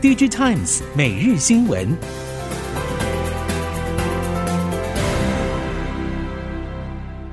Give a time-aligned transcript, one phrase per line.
[0.00, 1.88] DigiTimes 每日新闻。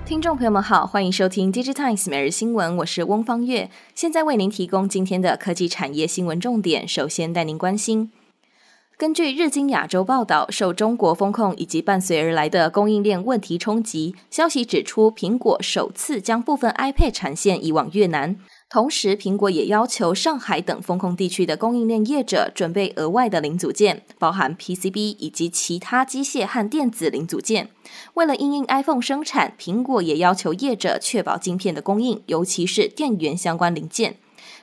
[0.03, 6.87] 听众朋友们好，欢迎收听 DigiTimes 每日新闻，我是翁方月，现在为您提供今天的科技产业新闻重点。
[6.87, 8.11] 首先带您关心。
[8.97, 18.37] 根据日经亚洲报道，受中国封控以及伴随而来的供应链问题冲击，消息指出，苹果首次将部分 iPad 产线移往越南。
[18.75, 27.69] 同时，苹果也要求上海等封控地区的供应链业者准备额外的零组件，包含 PCB 以及其他机械和电子零组件。
[28.15, 34.17] 为了因应 iPhone 生产，苹果也要求业者确保晶片的供应，尤其是电源相关零件。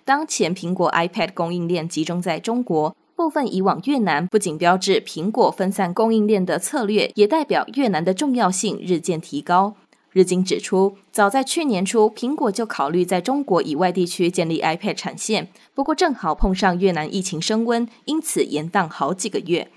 [0.04, 2.94] 当前，苹果 iPad 供应链集中在中国。
[3.14, 9.74] 部分以往越南，不仅标志苹果分散供应链的策略，也代表越南的重要性日渐提高。
[10.12, 19.68] 日经指出，早在去年初，苹果就考虑在中国以外地区建立 iPad 产线，不过正好碰上越南疫情升温，因此延宕好几个月。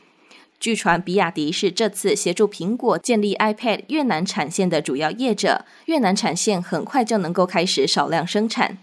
[0.59, 8.77] 据传，比亚迪是这次协助苹果建立 iPad 越南产线的主要业者，越南产线很快就能够开始少量生产。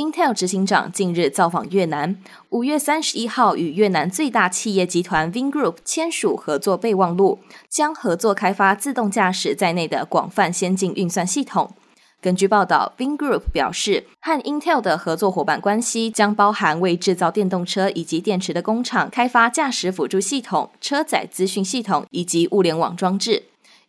[0.00, 2.16] Intel 执行长近日造访越南，
[2.48, 11.74] 五月三十一号与越南最大企业集团 Vingroup 签署合作备忘录，将合作开发自动驾驶在内的广泛先进运算系统。
[12.22, 23.42] 根据报道，Vingroup 表示，和 Intel 的合作伙伴关系将包含为制造电动车以及电池的工厂开发驾驶辅助系统、车载资讯系统以及物联网装置。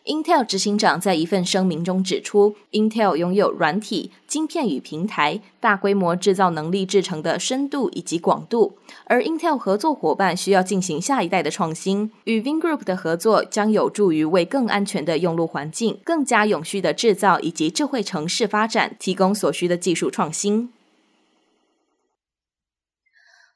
[0.06, 8.74] Intel 执行长在一份声明中指出，Intel 拥有软体、晶片与平台、大规模制造能力制成的深度以及广度，
[9.06, 12.10] 而 Intel 合作伙伴需要进行下一代的创新。
[12.24, 20.72] 与 Vingroup 的合作将有助于为更安全的用路环境、更加永续的制造以及智慧城市发展提供所需的技术创新。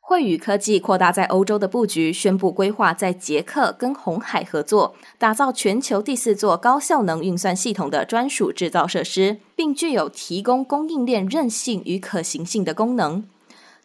[0.07, 13.27] 惠宇科技扩大在欧洲的布局，宣布规划在捷克跟红海合作，打造全球第四座高效能运算系统的专属制造设施，并具有提供供应链韧性与可行性的功能。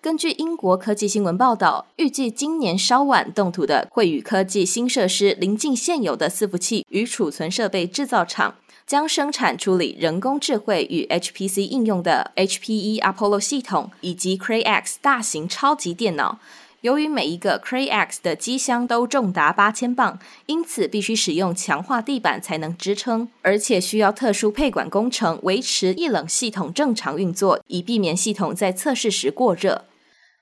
[0.02, 8.56] 根据英国科技新闻报道，预计今年稍晚动土的惠宇科技新设施，临近现有的伺服器与储存设备制造厂。
[8.90, 16.40] 将生产处理人工智慧与 HPC 应用的 HPE Apollo 系统以及 Cray X 大型超级电脑。
[16.80, 29.84] 由于每一个 Cray X 的机箱都重达八千磅，因此必须使用强化地板才能支撑，而且需要特殊配管工程维持液冷系统正常运作，以避免系统在测试时过热。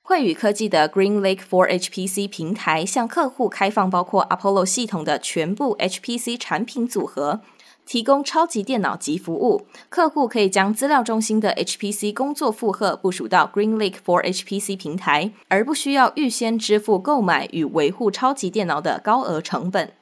[0.01, 7.43] 慧宇科技的 GreenLake for HPC 平台向客户开放包括 Apollo 系统的全部 HPC 产品组合。
[7.89, 19.95] 提供超级电脑级服务，客户可以将资料中心的 HPC 工作负荷部署到 GreenLake for HPC 平台，而不需要预先支付购买与维护超级电脑的高额成本。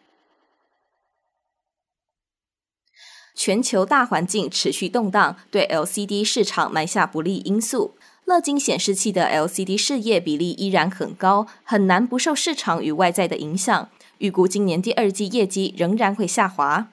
[3.37, 7.95] 全球大环境持续动荡，对 LCD 市场埋下不利因素。
[8.25, 13.89] 乐金显示器的 LCD 事业比例依然很高，很难不受市场与外在的影响。
[14.19, 16.89] 预估今年第二季业绩仍然会下滑。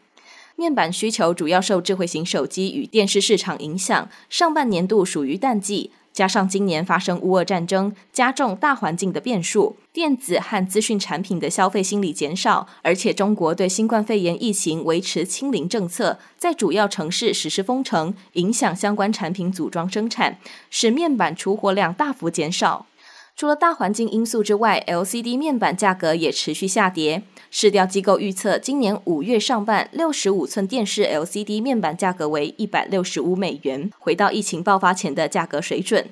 [0.56, 20.38] 面板需求主要受智慧型手机与电视市场影响，上半年度属于淡季，加上今年发生乌俄战争，加重大环境的变数，电子和资讯产品的消费心理减少，而且中国对新冠肺炎疫情维持清零政策，在主要城市实施封城，影响相关产品组装生产，
[20.70, 22.86] 使面板出货量大幅减少。
[23.36, 27.24] 除了大环境因素之外，LCD 面板价格也持续下跌。
[27.50, 36.10] 市调机构预测，今年五月上半，六十五寸电视 LCD 面板价格为一百六十五美元，回到疫情爆发前的价格水准。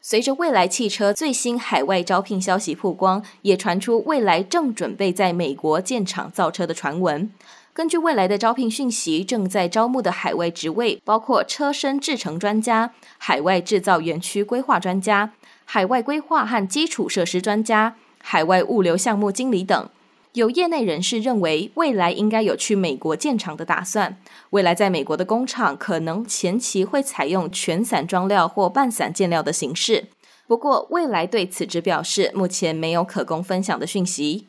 [0.00, 7.30] 随着蔚来汽车最新海外招聘消息曝光，也传出蔚来正准备在美国建厂造车的传闻。
[7.74, 15.32] 根据未来的招聘讯息，正在招募的海外职位包括车身制程专家、海外制造园区规划专家、
[15.64, 17.96] 海外规划和基础设施专家。
[18.24, 19.88] 海外物流项目经理等，
[20.34, 24.18] 有业内人士认为，未来应该有去美国建厂的打算。
[24.50, 30.04] 未来在美国的工厂可能前期会采用全散装料或半散件料的形式。
[30.46, 34.46] 不过，未来对此只表示目前没有可供分享的讯息。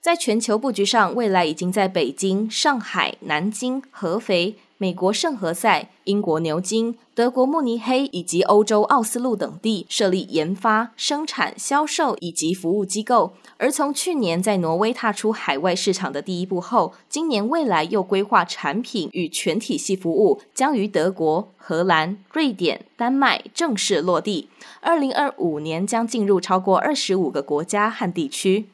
[0.00, 13.32] 在全球布局上，未来已经在北京、上海、南京、合肥、美国圣何塞、英国牛津、德国慕尼黑以及欧洲奥斯陆等地设立研发、生产、销售以及服务机构。
[13.56, 24.48] 而从去年在挪威踏出海外市场的第一步后，今年未来又规划产品与全体系服务将于德国、荷兰、瑞典、丹麦正式落地。
[24.80, 28.66] 二零二五年将进入超过二十五个国家和地区。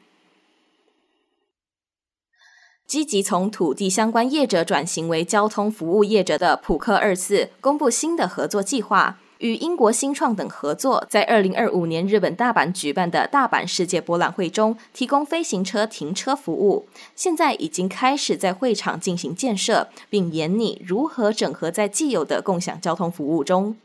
[2.87, 16.87] 积极从土地相关业者转型为交通服务业者的普克二四公布新的合作计划，与英国新创等合作，在二零二五年日本大阪举办的大阪世界博览会中提供飞行车停车服务。
[17.15, 23.75] 现在已经开始在会场进行建设，并研拟如何整合在既有的共享交通服务中。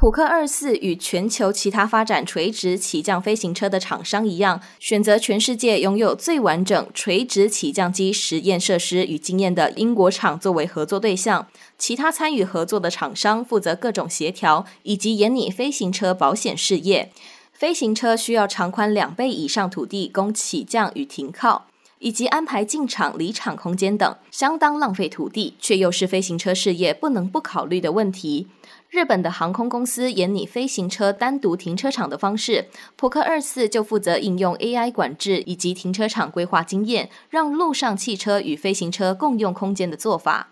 [0.00, 11.46] 普克二四与全球其他发展垂直起降飞行车的厂商一样，选择全世界拥有最完整垂直起降机实验设施与经验的英国厂作为合作对象。
[11.76, 17.12] 其他参与合作的厂商负责各种协调以及研拟飞行车保险事业。
[17.52, 21.66] 飞行车需要长宽两倍以上土地供起降与停靠，
[22.00, 28.48] 以及安排进场离场空间等，相当浪费土地，却又是飞行车事业不能不考虑的问题。
[28.88, 32.66] 日本的航空公司沿拟飞行车单独停车场的方式，
[32.96, 40.48] 普克二四就负责应用 AI 管制以及停车场规划经验，让路上汽车与飞行车共用空间的做法。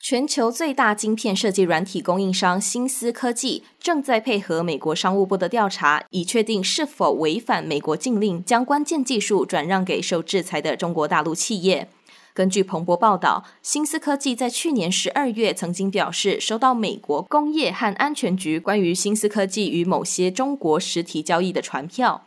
[0.00, 11.90] 全球最大晶片设计软体供应商新思科技正在配合美国商务部的调查，以确定是否违反美国禁令，将关键技术转让给受制裁的中国大陆企业。
[12.32, 22.24] 根据彭博报道，新思科技在去年十二月曾经表示，收到美国工业和安全局关于新思科技与某些中国实体交易的传票。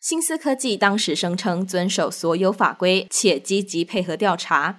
[0.00, 4.78] 新思科技当时声称遵守所有法规，且积极配合调查。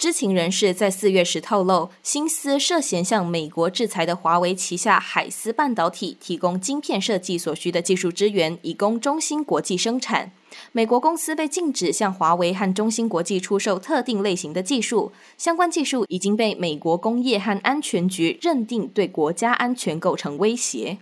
[0.00, 10.32] 知情人士在四月时透露，新思涉嫌向美国制裁的华为旗下海思半导体提供晶片设计所需的技术支援，以供中芯国际生产。
[10.72, 20.96] 美国公司被禁止向华为和中芯国际出售特定类型的技术，相关技术已经被美国工业和安全局认定对国家安全构成威胁。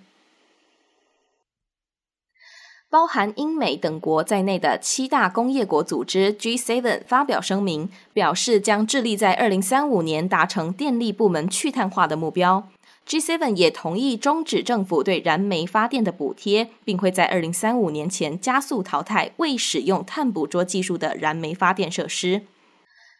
[2.90, 12.66] 包含英美等国在内的七大工业国组织 G7 发表声明，表示将致力在二零三五年达成电力部门去碳化的目标。
[13.06, 22.42] G7 也同意终止政府对燃煤发电的补贴，并会在二零三五年前加速淘汰未使用碳捕捉技术的燃煤发电设施。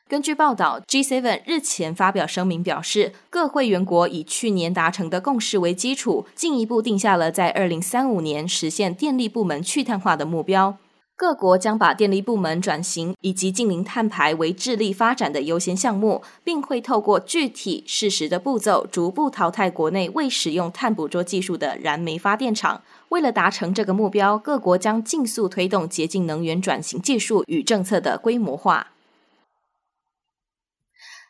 [0.08, 10.78] 根据报道，G7 日前发表声明表示，各会员国以去年达成的共识为基础，进一步定下了在二零三五年实现电力部门去碳化的目标。
[11.14, 22.80] 各国将把电力部门转型以及净零碳排为致力发展的优先项目，并会透过具体适时的步骤，逐步淘汰国内未使用碳捕捉技术的燃煤发电厂。
[23.10, 28.92] 为了达成这个目标，各国将尽速推动洁净能源转型技术与政策的规模化。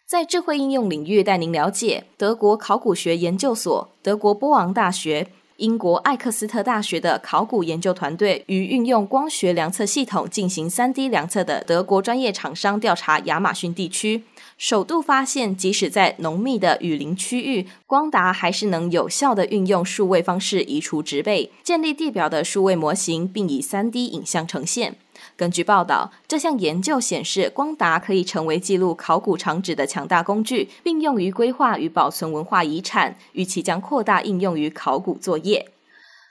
[0.08, 5.28] 在智慧应用领域，带您了解德国考古学研究所、德国波昂大学、
[5.58, 14.24] 英国艾克斯特大学的考古研究团队与运用光学量测系统进行 3D 量测的德国专业厂商调查亚马逊地区，
[14.56, 24.96] 首度发现，即使在浓密的雨林区域，光达还是能有效地运用数位方式移除植被，建立地表的数位模型，并以 3D 影像呈现。
[25.38, 35.68] 根据报道，这项研究显示，光达可以成为记录考古场址的强大工具，并用于规划与保存文化遗产，预期将扩大应用于考古作业。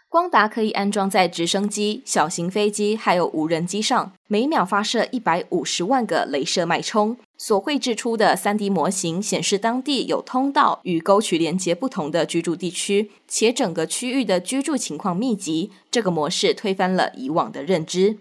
[0.09, 7.15] 光达可以安装在直升机、小型飞机还有无人机上，每秒发射一百五十万个雷射脉冲。
[7.37, 15.71] 所绘制出的 3D 模型显示，当地有通道与沟渠连接不同的居住地区，且整个区域的居住情况密集。
[15.89, 18.17] 这个模式推翻了以往的认知。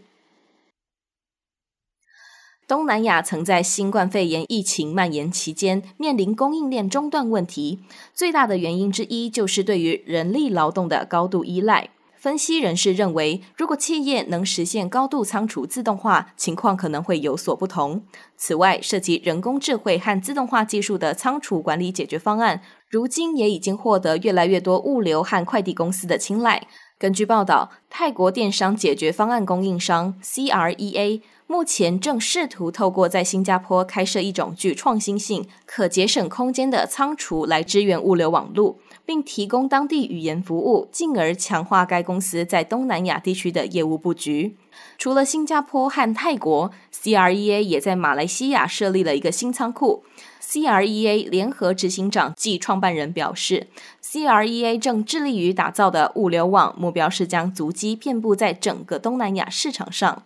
[2.68, 7.78] 东南亚曾在新冠肺炎疫情蔓延期间面临供应链中断问题，
[8.12, 11.90] 最大的原因之一就是对于人力劳动的高度依赖。
[12.16, 18.02] 分析人士认为，如果企业能实现高度仓储自动化，情况可能会有所不同。
[18.37, 26.66] 此外，涉及人工智慧和自动化技术的仓储管理解决方案，如今也已经获得越来越多物流和快递公司的青睐。
[26.99, 31.20] 根据报道，泰国电商解决方案供应商 CREA。
[31.48, 44.56] 目前正试图透过在新加坡开设一种具创新性、可节省空间的仓储来支援物流网络，并提供当地语言服务，进而强化该公司在东南亚地区的业务布局。
[44.98, 50.02] 除了新加坡和泰国，CREA 也在马来西亚设立了一个新仓库。
[50.42, 53.66] CREA 联合执行长暨创办人表示
[54.02, 60.25] ，CREA 正致力于打造的物流网，目标是将足机遍布在整个东南亚市场上。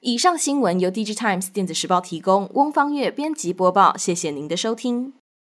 [0.00, 5.14] 以上新闻由 DigiTimes 电子时报提供，翁方月编辑播报，谢谢您的收听。